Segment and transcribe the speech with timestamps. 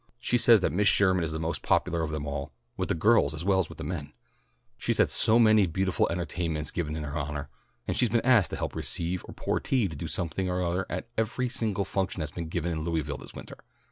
[0.19, 3.35] She says that Miss Sherman is the most popular of them all, with the girls
[3.35, 4.13] as well as the men.
[4.75, 7.49] She's had so many beautiful entertainments given in her honour,
[7.87, 10.87] and she's been asked to help receive or pour tea or do something or other
[10.89, 13.57] at every single function that's been given in Louisville this winter.